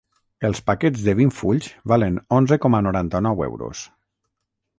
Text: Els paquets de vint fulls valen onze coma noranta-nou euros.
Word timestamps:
Els 0.47 0.61
paquets 0.69 1.03
de 1.07 1.13
vint 1.19 1.33
fulls 1.39 1.67
valen 1.93 2.17
onze 2.39 2.59
coma 2.65 2.81
noranta-nou 2.87 3.45
euros. 3.51 3.85